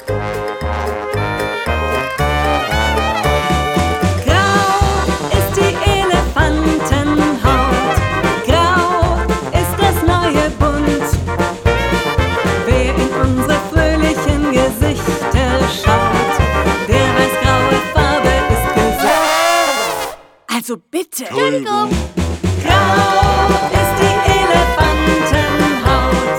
Bitte. 21.12 21.26
Entschuldigung. 21.30 21.90
Grau 22.64 23.48
ist 23.72 23.96
die 24.00 24.16
Elefantenhaut. 24.32 26.38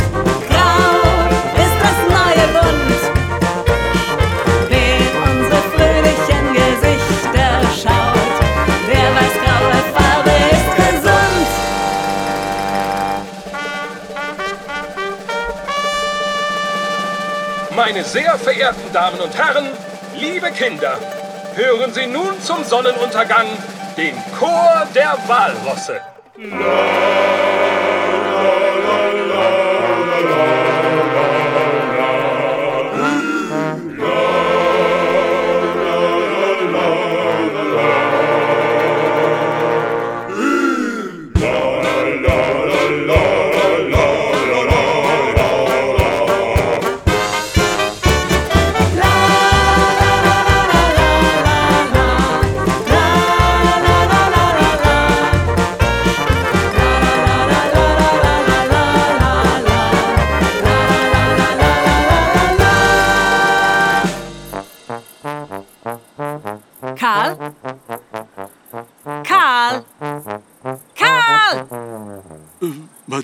Grau 0.49 0.91
ist 1.63 1.77
das 1.83 1.99
neue 2.09 2.45
Bunt. 2.57 3.03
Wer 4.69 4.93
in 4.99 5.15
unsere 5.29 5.61
fröhlichen 5.73 6.45
Gesichter 6.55 7.51
schaut, 7.83 8.35
der 8.89 9.07
weiß, 9.17 9.35
graue 9.43 9.81
Farbe 9.95 10.35
ist 10.51 10.71
gesund. 10.77 11.49
Meine 17.77 18.03
sehr 18.05 18.39
verehrten 18.39 18.93
Damen 18.93 19.21
und 19.21 19.35
Herren, 19.37 19.67
liebe 20.15 20.51
Kinder, 20.53 20.99
hören 21.55 21.93
Sie 21.93 22.07
nun 22.07 22.41
zum 22.43 22.65
Sonnenuntergang 22.65 23.47
den 23.97 24.15
Chor 24.39 24.87
der 24.95 25.17
Walrosse. 25.27 26.01
Karl? 26.51 27.52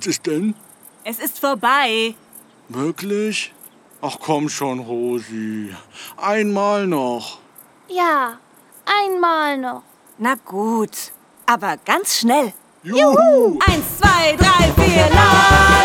Ist 0.08 0.26
denn? 0.26 0.54
Es 1.04 1.18
ist 1.18 1.38
vorbei. 1.38 2.14
Wirklich? 2.70 3.52
Ach 4.00 4.16
komm 4.18 4.48
schon, 4.48 4.78
Rosi. 4.78 5.76
Einmal 6.16 6.86
noch. 6.86 7.40
Ja, 7.88 8.38
einmal 8.86 9.58
noch. 9.58 9.82
Na 10.16 10.36
gut, 10.46 11.12
aber 11.44 11.76
ganz 11.84 12.20
schnell. 12.20 12.54
Juhu! 12.82 13.58
Eins, 13.66 13.98
zwei, 13.98 14.34
drei, 14.36 14.72
vier, 14.82 15.10
la 15.10 15.77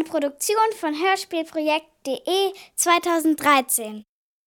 Eine 0.00 0.08
Produktion 0.08 0.56
von 0.78 0.94
Hörspielprojekt.de 0.94 2.54
2013. 2.74 4.02